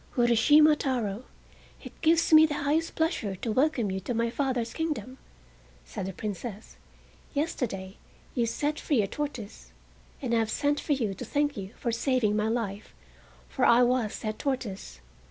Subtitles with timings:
[0.17, 1.25] "Urashima Taro,
[1.83, 5.19] it gives me the highest pleasure to welcome you to my father's kingdom,"
[5.85, 6.77] said the Princess.
[7.35, 7.97] "Yesterday
[8.33, 9.71] you set free a tortoise,
[10.19, 12.95] and I have sent for you to thank you for saving my life,
[13.47, 15.01] for I was that tortoise.